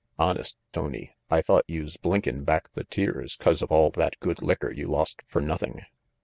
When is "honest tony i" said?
0.17-1.43